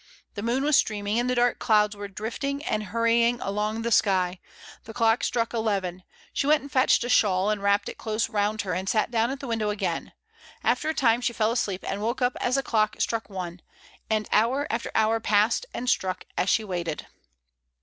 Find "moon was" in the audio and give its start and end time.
0.41-0.77